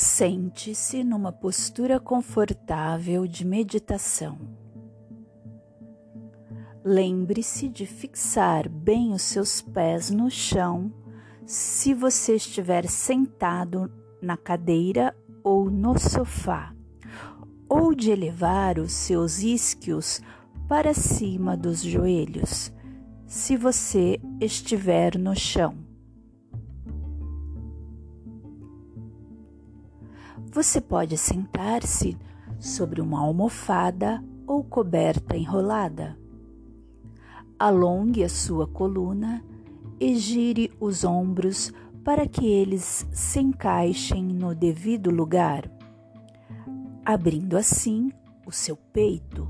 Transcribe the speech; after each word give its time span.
Sente-se 0.00 1.02
numa 1.02 1.32
postura 1.32 1.98
confortável 1.98 3.26
de 3.26 3.44
meditação. 3.44 4.38
Lembre-se 6.84 7.68
de 7.68 7.84
fixar 7.84 8.68
bem 8.68 9.12
os 9.12 9.22
seus 9.22 9.60
pés 9.60 10.08
no 10.08 10.30
chão 10.30 10.92
se 11.44 11.94
você 11.94 12.36
estiver 12.36 12.86
sentado 12.86 13.90
na 14.22 14.36
cadeira 14.36 15.16
ou 15.42 15.68
no 15.68 15.98
sofá, 15.98 16.72
ou 17.68 17.92
de 17.92 18.12
elevar 18.12 18.78
os 18.78 18.92
seus 18.92 19.40
isquios 19.42 20.20
para 20.68 20.94
cima 20.94 21.56
dos 21.56 21.82
joelhos, 21.82 22.72
se 23.26 23.56
você 23.56 24.20
estiver 24.40 25.18
no 25.18 25.34
chão. 25.34 25.87
Você 30.50 30.80
pode 30.80 31.16
sentar-se 31.18 32.16
sobre 32.58 33.02
uma 33.02 33.20
almofada 33.20 34.24
ou 34.46 34.64
coberta 34.64 35.36
enrolada. 35.36 36.18
Alongue 37.58 38.24
a 38.24 38.28
sua 38.28 38.66
coluna 38.66 39.44
e 40.00 40.16
gire 40.16 40.72
os 40.80 41.04
ombros 41.04 41.72
para 42.02 42.26
que 42.26 42.46
eles 42.46 43.06
se 43.12 43.40
encaixem 43.40 44.24
no 44.24 44.54
devido 44.54 45.10
lugar, 45.10 45.70
abrindo 47.04 47.56
assim 47.56 48.10
o 48.46 48.50
seu 48.50 48.74
peito. 48.76 49.46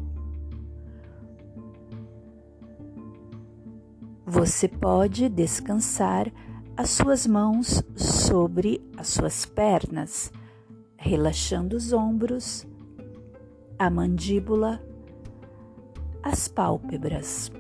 Você 4.27 4.67
pode 4.67 5.29
descansar 5.29 6.31
as 6.77 6.91
suas 6.91 7.27
mãos 7.27 7.83
sobre 7.95 8.81
as 8.97 9.09
suas 9.09 9.47
pernas 9.47 10.33
relaxando 11.01 11.77
os 11.77 11.93
ombros, 11.93 12.67
a 13.79 13.89
mandíbula, 13.89 14.83
as 16.21 16.49
pálpebras. 16.49 17.53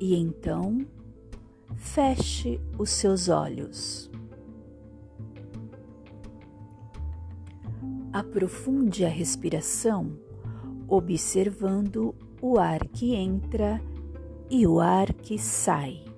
E 0.00 0.16
então 0.16 0.84
feche 1.76 2.60
os 2.76 2.90
seus 2.90 3.28
olhos. 3.28 4.10
Aprofunde 8.12 9.04
a 9.04 9.08
respiração, 9.08 10.18
observando 10.88 12.14
o 12.42 12.58
ar 12.58 12.86
que 12.88 13.14
entra 13.14 13.80
e 14.50 14.66
o 14.66 14.80
ar 14.80 15.12
que 15.12 15.38
sai. 15.38 16.13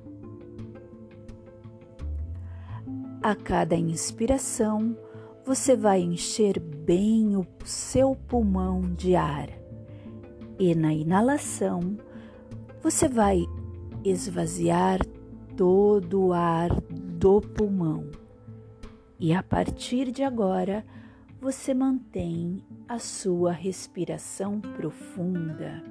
A 3.26 3.34
cada 3.34 3.74
inspiração, 3.74 4.96
você 5.44 5.74
vai 5.74 6.00
encher 6.00 6.60
bem 6.60 7.36
o 7.36 7.44
seu 7.64 8.14
pulmão 8.14 8.82
de 8.82 9.16
ar. 9.16 9.48
E 10.60 10.76
na 10.76 10.94
inalação, 10.94 11.98
você 12.80 13.08
vai 13.08 13.44
esvaziar 14.04 15.00
todo 15.56 16.26
o 16.26 16.32
ar 16.32 16.70
do 16.80 17.40
pulmão. 17.40 18.08
E 19.18 19.34
a 19.34 19.42
partir 19.42 20.12
de 20.12 20.22
agora, 20.22 20.86
você 21.40 21.74
mantém 21.74 22.64
a 22.88 23.00
sua 23.00 23.50
respiração 23.50 24.60
profunda 24.60 25.82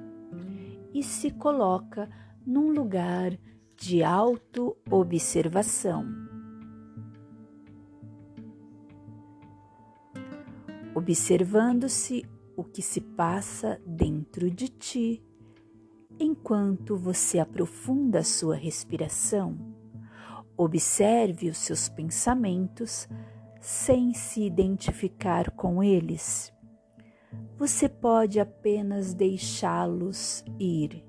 e 0.94 1.02
se 1.02 1.30
coloca 1.32 2.08
num 2.46 2.72
lugar 2.72 3.38
de 3.76 4.02
auto-observação 4.02 6.25
observando-se 10.96 12.24
o 12.56 12.64
que 12.64 12.80
se 12.80 13.02
passa 13.02 13.78
dentro 13.86 14.50
de 14.50 14.66
ti. 14.66 15.22
Enquanto 16.18 16.96
você 16.96 17.38
aprofunda 17.38 18.20
a 18.20 18.24
sua 18.24 18.56
respiração, 18.56 19.58
observe 20.56 21.50
os 21.50 21.58
seus 21.58 21.90
pensamentos 21.90 23.06
sem 23.60 24.14
se 24.14 24.40
identificar 24.40 25.50
com 25.50 25.82
eles. 25.82 26.50
Você 27.58 27.90
pode 27.90 28.40
apenas 28.40 29.12
deixá-los 29.12 30.42
ir. 30.58 31.04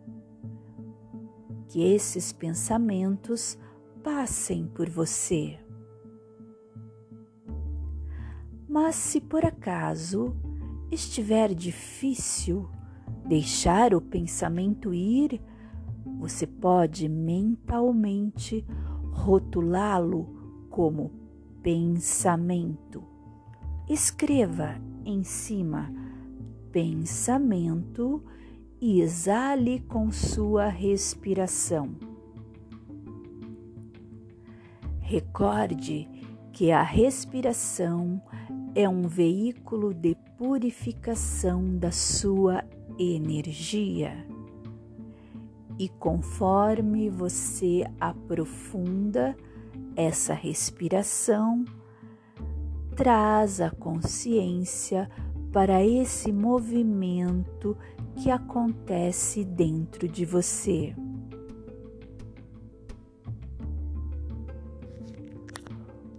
Que 1.69 1.81
esses 1.81 2.33
pensamentos 2.33 3.57
passem 4.03 4.67
por 4.67 4.89
você. 4.89 5.57
Mas 8.79 8.93
se 8.93 9.19
por 9.19 9.43
acaso 9.43 10.35
estiver 10.91 11.51
difícil 11.55 12.69
deixar 13.25 13.95
o 13.95 13.99
pensamento 13.99 14.93
ir, 14.93 15.41
você 16.19 16.45
pode 16.45 17.09
mentalmente 17.09 18.63
rotulá-lo 19.11 20.67
como 20.69 21.09
pensamento. 21.63 23.03
Escreva 23.89 24.79
em 25.03 25.23
cima 25.23 25.91
pensamento 26.71 28.23
e 28.79 29.01
exale 29.01 29.79
com 29.87 30.11
sua 30.11 30.67
respiração. 30.67 31.95
Recorde 34.99 36.07
que 36.57 36.71
a 36.71 36.81
respiração 36.81 38.19
é 38.73 38.89
um 38.89 39.03
veículo 39.03 39.93
de 39.93 40.17
purificação 40.39 41.77
da 41.77 41.91
sua 41.91 42.63
energia. 42.97 44.25
E 45.77 45.87
conforme 45.87 47.11
você 47.11 47.85
aprofunda 48.01 49.37
essa 49.95 50.33
respiração, 50.33 51.63
traz 52.95 53.61
a 53.61 53.69
consciência 53.69 55.07
para 55.53 55.85
esse 55.85 56.33
movimento 56.33 57.77
que 58.15 58.31
acontece 58.31 59.45
dentro 59.45 60.07
de 60.07 60.25
você. 60.25 60.95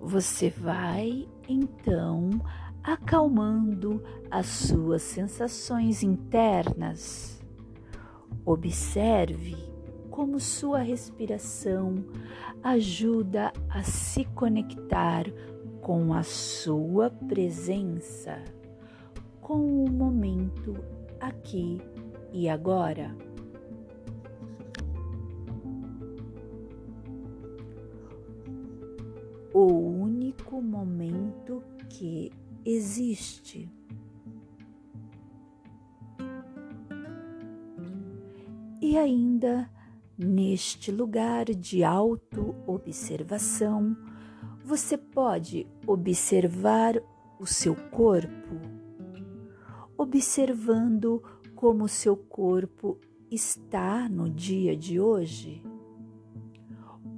Você 0.09 0.49
vai 0.49 1.29
então 1.47 2.31
acalmando 2.83 4.03
as 4.31 4.47
suas 4.47 5.03
sensações 5.03 6.03
internas. 6.03 7.45
Observe 8.43 9.55
como 10.11 10.41
sua 10.41 10.79
respiração 10.79 11.97
ajuda 12.63 13.53
a 13.69 13.83
se 13.83 14.25
conectar 14.25 15.27
com 15.83 16.15
a 16.15 16.23
sua 16.23 17.11
presença, 17.11 18.43
com 19.43 19.85
o 19.85 19.91
momento 19.91 20.75
aqui 21.21 21.83
e 22.33 22.49
agora. 22.49 23.28
O 29.53 29.65
único 29.65 30.61
momento 30.61 31.63
que 31.89 32.33
existe. 32.65 33.69
E 38.81 38.97
ainda 38.97 39.71
neste 40.19 40.91
lugar 40.91 41.47
de 41.47 41.85
auto-observação, 41.85 43.97
você 44.65 44.99
pode 44.99 45.65
observar 45.87 47.01
o 47.39 47.47
seu 47.47 47.77
corpo, 47.91 48.57
observando 49.97 51.23
como 51.55 51.85
o 51.85 51.89
seu 51.89 52.17
corpo 52.17 52.99
está 53.31 54.09
no 54.09 54.29
dia 54.29 54.77
de 54.77 54.99
hoje, 54.99 55.63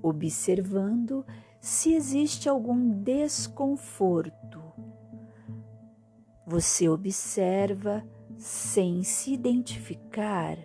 observando 0.03 1.25
se 1.61 1.93
existe 1.95 2.49
algum 2.49 3.03
desconforto. 3.03 4.63
Você 6.47 6.89
observa 6.89 8.03
sem 8.39 9.03
se 9.03 9.35
identificar, 9.35 10.57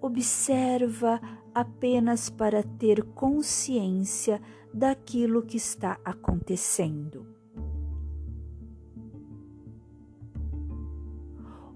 observa 0.00 1.20
apenas 1.54 2.30
para 2.30 2.62
ter 2.62 3.04
consciência 3.12 4.40
daquilo 4.72 5.42
que 5.42 5.58
está 5.58 6.00
acontecendo. 6.02 7.26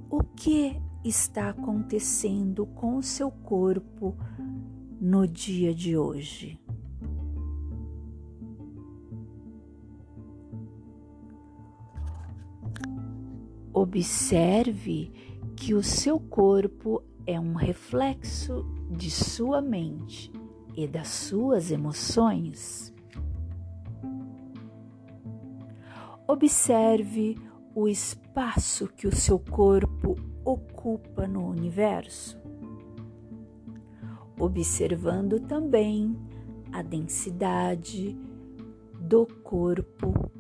O 0.09 0.25
que 0.25 0.81
está 1.05 1.51
acontecendo 1.51 2.65
com 2.67 2.97
o 2.97 3.03
seu 3.03 3.31
corpo 3.31 4.17
no 4.99 5.29
dia 5.29 5.75
de 5.75 5.97
hoje? 5.97 6.59
Observe 13.79 15.13
que 15.55 15.75
o 15.75 15.83
seu 15.83 16.19
corpo 16.19 17.03
é 17.27 17.39
um 17.39 17.53
reflexo 17.53 18.65
de 18.91 19.11
sua 19.11 19.61
mente 19.61 20.33
e 20.75 20.89
das 20.89 21.09
suas 21.09 21.71
emoções. 21.71 22.91
Observe 26.27 27.37
o 27.75 27.87
espaço 27.87 28.89
que 28.89 29.07
o 29.07 29.15
seu 29.15 29.39
corpo 29.39 30.17
ocupa 30.43 31.29
no 31.29 31.47
universo, 31.47 32.41
observando 34.41 35.39
também 35.39 36.17
a 36.73 36.81
densidade 36.81 38.19
do 38.99 39.27
corpo 39.43 40.31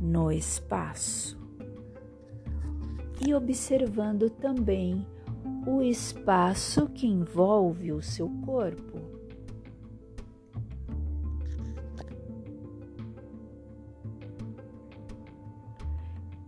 no 0.00 0.32
espaço 0.32 1.41
e 3.26 3.34
observando 3.34 4.28
também 4.28 5.06
o 5.66 5.82
espaço 5.82 6.88
que 6.88 7.06
envolve 7.06 7.92
o 7.92 8.02
seu 8.02 8.28
corpo. 8.44 9.00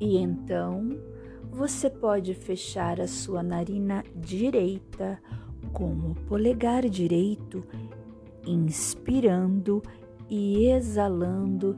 E 0.01 0.17
então 0.19 0.91
você 1.51 1.89
pode 1.89 2.35
fechar 2.35 3.01
a 3.01 3.07
sua 3.07 3.43
narina 3.43 4.05
direita 4.15 5.21
com 5.73 5.93
o 5.93 6.15
polegar 6.27 6.89
direito, 6.89 7.65
inspirando 8.45 9.83
e 10.29 10.67
exalando 10.67 11.75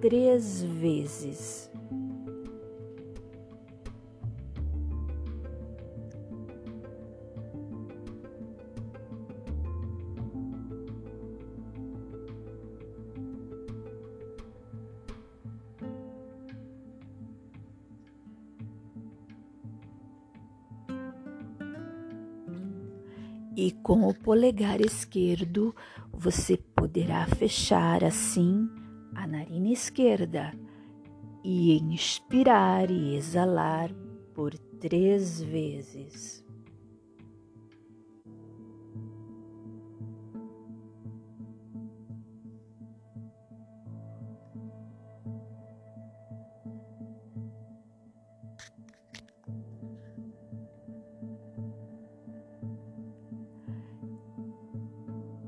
três 0.00 0.62
vezes. 0.62 1.73
E 23.56 23.70
com 23.70 24.08
o 24.08 24.14
polegar 24.14 24.80
esquerdo 24.80 25.74
você 26.12 26.56
poderá 26.56 27.26
fechar 27.26 28.02
assim 28.02 28.68
a 29.14 29.26
narina 29.26 29.68
esquerda 29.70 30.52
e 31.44 31.76
inspirar 31.78 32.90
e 32.90 33.14
exalar 33.14 33.92
por 34.34 34.56
três 34.80 35.40
vezes. 35.40 36.44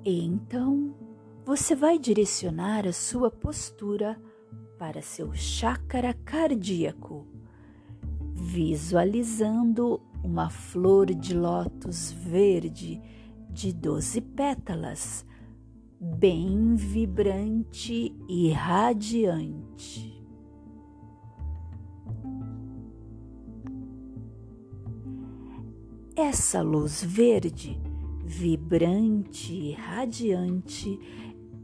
E 0.06 0.24
então 0.24 0.94
você 1.44 1.74
vai 1.74 1.98
direcionar 1.98 2.86
a 2.86 2.92
sua 2.92 3.28
postura 3.28 4.16
para 4.78 5.02
seu 5.02 5.34
chácara 5.34 6.14
cardíaco, 6.14 7.26
visualizando 8.32 10.00
uma 10.22 10.48
flor 10.48 11.12
de 11.12 11.34
lótus 11.34 12.12
verde 12.12 13.02
de 13.50 13.72
doze 13.72 14.20
pétalas, 14.20 15.26
bem 16.00 16.76
vibrante 16.76 18.14
e 18.28 18.52
radiante. 18.52 20.24
Essa 26.14 26.62
luz 26.62 27.02
verde 27.02 27.80
vibrante 28.26 29.54
e 29.54 29.72
radiante, 29.72 30.98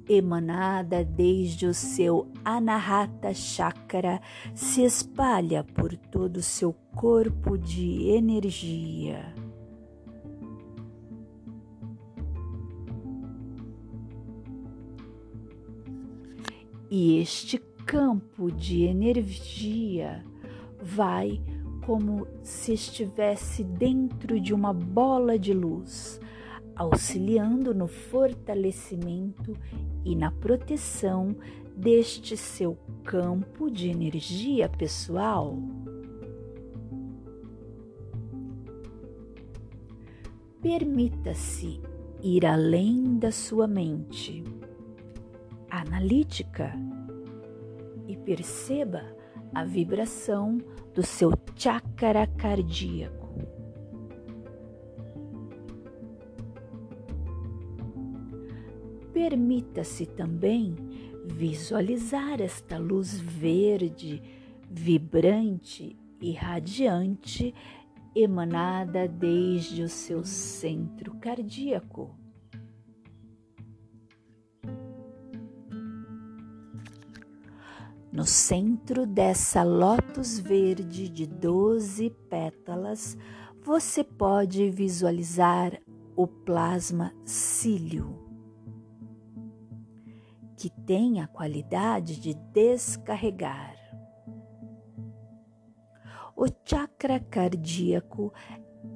emanada 0.09 1.05
desde 1.05 1.67
o 1.67 1.75
seu 1.75 2.31
Anahata 2.44 3.35
Chakra, 3.35 4.20
se 4.55 4.85
espalha 4.85 5.64
por 5.64 5.97
todo 5.97 6.37
o 6.37 6.43
seu 6.43 6.73
corpo 6.94 7.59
de 7.59 8.09
energia. 8.11 9.35
E 16.88 17.19
este 17.19 17.58
campo 17.85 18.53
de 18.53 18.85
energia 18.85 20.25
vai 20.81 21.43
como 21.85 22.26
se 22.43 22.75
estivesse 22.75 23.65
dentro 23.65 24.38
de 24.38 24.55
uma 24.55 24.73
bola 24.73 25.38
de 25.38 25.53
luz, 25.53 26.20
auxiliando 26.77 27.75
no 27.75 27.87
fortalecimento 27.87 29.57
e 30.05 30.17
na 30.17 30.31
proteção 30.31 31.37
deste 31.77 32.37
seu 32.37 32.77
campo 33.05 33.71
de 33.71 33.89
energia 33.89 34.69
pessoal. 34.69 35.59
Permita-se 40.61 41.81
ir 42.23 42.47
além 42.47 43.19
da 43.19 43.33
sua 43.33 43.67
mente 43.67 44.45
analítica 45.69 46.73
e 48.07 48.17
perceba 48.17 49.03
a 49.55 49.65
vibração 49.65 50.59
do 50.95 51.03
seu 51.03 51.33
chakra 51.57 52.27
cardíaco. 52.27 53.22
Permita-se 59.22 60.05
também 60.05 60.74
visualizar 61.24 62.41
esta 62.41 62.76
luz 62.76 63.20
verde, 63.20 64.20
vibrante 64.69 65.96
e 66.20 66.32
radiante 66.32 67.55
emanada 68.17 69.06
desde 69.06 69.84
o 69.84 69.88
seu 69.88 70.24
centro 70.24 71.14
cardíaco. 71.20 72.10
No 78.10 78.24
centro 78.24 79.06
dessa 79.06 79.62
lótus 79.62 80.41
verde 80.41 81.08
de 81.08 81.29
doze 81.29 82.10
pétalas, 82.29 83.17
você 83.62 84.02
pode 84.02 84.69
visualizar 84.69 85.81
o 86.17 86.26
plasma 86.26 87.14
cílio 87.24 88.21
que 90.63 90.71
tem 90.71 91.21
a 91.21 91.27
qualidade 91.27 92.21
de 92.21 92.35
descarregar. 92.35 93.75
O 96.37 96.47
chakra 96.65 97.19
cardíaco 97.19 98.33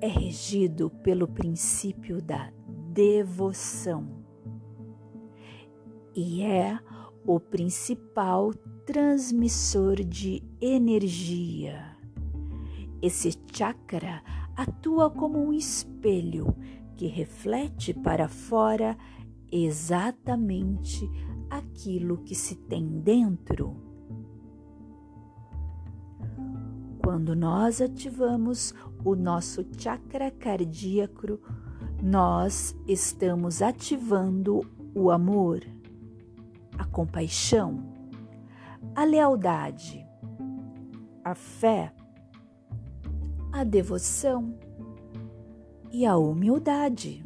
é 0.00 0.06
regido 0.06 0.90
pelo 1.02 1.26
princípio 1.26 2.22
da 2.22 2.52
devoção 2.92 4.22
e 6.14 6.44
é 6.44 6.78
o 7.26 7.40
principal 7.40 8.54
transmissor 8.86 10.04
de 10.04 10.44
energia. 10.60 11.96
Esse 13.02 13.36
chakra 13.52 14.22
atua 14.54 15.10
como 15.10 15.44
um 15.44 15.52
espelho 15.52 16.56
que 16.96 17.08
reflete 17.08 17.92
para 17.92 18.28
fora 18.28 18.96
exatamente 19.50 21.10
aquilo 21.50 22.18
que 22.18 22.34
se 22.34 22.54
tem 22.54 22.86
dentro. 23.00 23.76
Quando 27.02 27.36
nós 27.36 27.80
ativamos 27.80 28.74
o 29.04 29.14
nosso 29.14 29.64
chakra 29.78 30.30
cardíaco, 30.30 31.40
nós 32.02 32.76
estamos 32.86 33.62
ativando 33.62 34.60
o 34.94 35.10
amor, 35.10 35.60
a 36.78 36.84
compaixão, 36.84 37.92
a 38.94 39.04
lealdade, 39.04 40.06
a 41.24 41.34
fé, 41.34 41.92
a 43.52 43.64
devoção 43.64 44.58
e 45.90 46.06
a 46.06 46.16
humildade. 46.16 47.25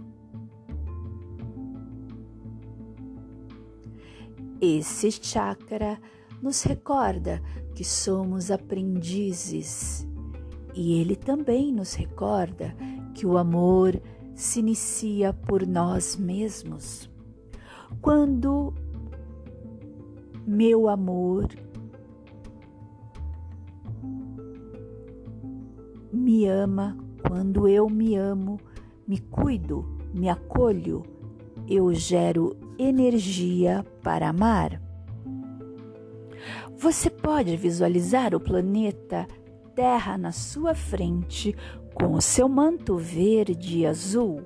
Esse 4.61 5.11
chakra 5.11 5.99
nos 6.43 6.63
recorda 6.63 7.41
que 7.75 7.85
somos 7.85 8.51
aprendizes 8.51 10.07
E 10.75 11.01
ele 11.01 11.17
também 11.17 11.73
nos 11.73 11.95
recorda 11.95 12.75
que 13.15 13.27
o 13.27 13.39
amor 13.39 14.01
se 14.35 14.61
inicia 14.61 15.33
por 15.33 15.67
nós 15.67 16.17
mesmos. 16.17 17.11
Quando 18.01 18.73
meu 20.47 20.89
amor 20.89 21.49
me 26.13 26.47
ama, 26.47 26.97
quando 27.27 27.69
eu 27.69 27.89
me 27.89 28.17
amo, 28.17 28.59
me 29.07 29.19
cuido, 29.19 29.85
me 30.15 30.29
acolho, 30.29 31.03
eu 31.69 31.93
gero 31.93 32.57
energia 32.81 33.85
para 34.03 34.29
amar. 34.29 34.81
Você 36.79 37.11
pode 37.11 37.57
visualizar 37.57 38.35
o 38.35 38.41
planeta 38.41 39.27
Terra 39.75 40.19
na 40.19 40.33
sua 40.33 40.75
frente 40.75 41.55
com 41.95 42.15
o 42.15 42.21
seu 42.21 42.49
manto 42.49 42.97
verde 42.97 43.79
e 43.79 43.87
azul 43.87 44.43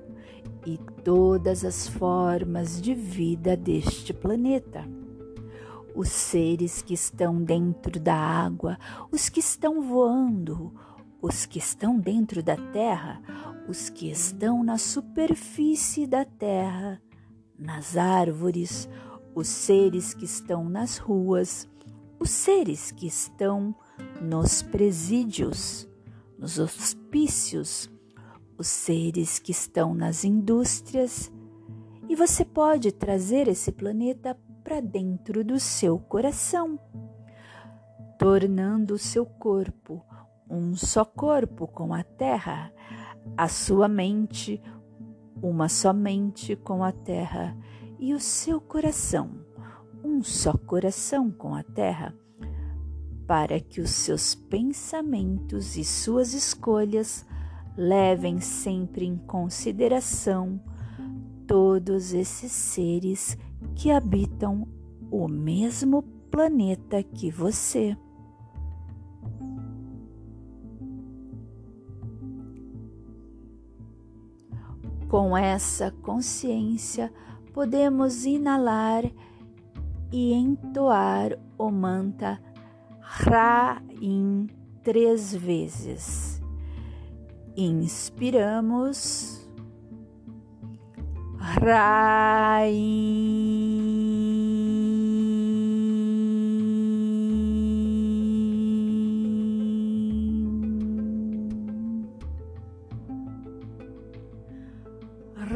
e 0.65 0.77
todas 1.03 1.63
as 1.63 1.87
formas 1.87 2.81
de 2.81 2.93
vida 2.93 3.55
deste 3.55 4.13
planeta. 4.13 4.83
Os 5.95 6.09
seres 6.09 6.81
que 6.81 6.93
estão 6.93 7.41
dentro 7.41 7.99
da 7.99 8.15
água, 8.15 8.77
os 9.11 9.29
que 9.29 9.39
estão 9.39 9.81
voando, 9.81 10.73
os 11.21 11.45
que 11.45 11.57
estão 11.57 11.97
dentro 11.97 12.43
da 12.43 12.57
terra, 12.57 13.21
os 13.67 13.89
que 13.89 14.09
estão 14.09 14.63
na 14.63 14.77
superfície 14.77 16.05
da 16.05 16.25
terra, 16.25 17.01
nas 17.57 17.95
árvores, 17.97 18.89
os 19.33 19.47
seres 19.47 20.13
que 20.13 20.25
estão 20.25 20.67
nas 20.67 20.97
ruas, 20.97 21.67
os 22.19 22.29
seres 22.29 22.91
que 22.91 23.07
estão 23.07 23.75
nos 24.21 24.61
presídios, 24.61 25.87
nos 26.37 26.59
hospícios, 26.59 27.89
os 28.57 28.67
seres 28.67 29.39
que 29.39 29.51
estão 29.51 29.93
nas 29.93 30.23
indústrias, 30.23 31.31
e 32.07 32.15
você 32.15 32.45
pode 32.45 32.91
trazer 32.91 33.47
esse 33.47 33.71
planeta 33.71 34.37
para 34.63 34.79
dentro 34.79 35.43
do 35.43 35.59
seu 35.59 35.99
coração, 35.99 36.79
tornando 38.17 38.93
o 38.93 38.99
seu 38.99 39.25
corpo 39.25 40.03
um 40.49 40.75
só 40.75 41.03
corpo 41.03 41.67
com 41.67 41.93
a 41.93 42.03
terra, 42.03 42.71
a 43.35 43.47
sua 43.47 43.87
mente 43.87 44.61
uma 45.49 45.69
só 45.69 45.93
mente 45.93 46.55
com 46.55 46.83
a 46.83 46.91
terra 46.91 47.55
e 47.99 48.13
o 48.13 48.19
seu 48.19 48.59
coração 48.59 49.45
um 50.05 50.21
só 50.21 50.53
coração 50.53 51.31
com 51.31 51.55
a 51.55 51.63
terra 51.63 52.13
para 53.27 53.59
que 53.59 53.81
os 53.81 53.89
seus 53.89 54.35
pensamentos 54.35 55.75
e 55.75 55.83
suas 55.83 56.33
escolhas 56.33 57.25
levem 57.75 58.39
sempre 58.39 59.05
em 59.05 59.17
consideração 59.17 60.61
todos 61.47 62.13
esses 62.13 62.51
seres 62.51 63.37
que 63.75 63.91
habitam 63.91 64.67
o 65.09 65.27
mesmo 65.27 66.03
planeta 66.29 67.01
que 67.01 67.31
você. 67.31 67.97
Com 75.15 75.31
essa 75.37 75.91
consciência, 76.01 77.09
podemos 77.53 78.25
inalar 78.25 79.05
e 80.11 80.33
entoar 80.33 81.39
o 81.57 81.71
mantra 81.71 82.37
Ra-in 82.99 84.47
três 84.83 85.33
vezes. 85.33 86.43
Inspiramos. 87.55 89.49
Ra-in. 91.61 92.75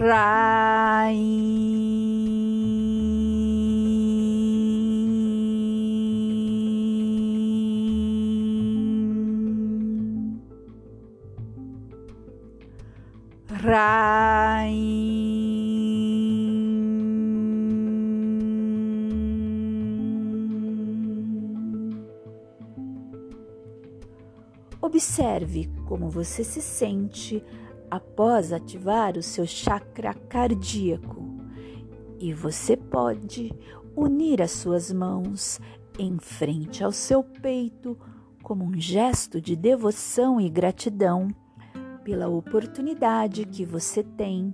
Ra-in. 0.09 0.49
Observe 24.81 25.69
como 25.85 26.09
você 26.09 26.43
se 26.43 26.61
sente 26.61 27.43
após 27.89 28.53
ativar 28.53 29.17
o 29.17 29.23
seu 29.23 29.45
chakra 29.45 30.13
cardíaco. 30.13 31.23
E 32.19 32.33
você 32.33 32.75
pode 32.75 33.53
unir 33.95 34.41
as 34.41 34.51
suas 34.51 34.91
mãos 34.91 35.59
em 35.97 36.17
frente 36.17 36.83
ao 36.83 36.91
seu 36.91 37.23
peito 37.23 37.97
como 38.43 38.63
um 38.63 38.79
gesto 38.79 39.39
de 39.41 39.55
devoção 39.55 40.39
e 40.39 40.49
gratidão 40.49 41.27
pela 42.03 42.27
oportunidade 42.27 43.45
que 43.45 43.65
você 43.65 44.03
tem 44.03 44.53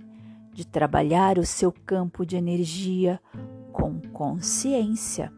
de 0.52 0.66
trabalhar 0.66 1.38
o 1.38 1.46
seu 1.46 1.72
campo 1.72 2.26
de 2.26 2.36
energia 2.36 3.20
com 3.72 4.00
consciência, 4.14 5.32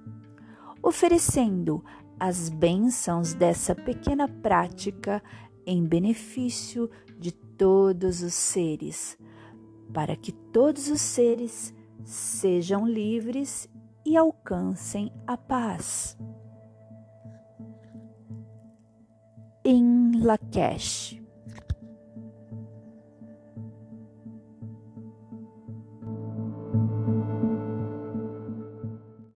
oferecendo 0.81 1.83
as 2.19 2.49
bênçãos 2.49 3.33
dessa 3.33 3.75
pequena 3.75 4.27
prática 4.27 5.21
em 5.67 5.85
benefício 5.85 6.89
de 7.19 7.33
todos 7.33 8.21
os 8.21 8.33
seres, 8.33 9.17
para 9.93 10.15
que 10.15 10.31
todos 10.31 10.87
os 10.87 11.01
seres 11.01 11.73
sejam 12.05 12.87
livres 12.87 13.69
e 14.05 14.15
alcancem 14.15 15.11
a 15.27 15.35
paz. 15.35 16.17
Em 19.65 20.23
Lakesh 20.23 21.16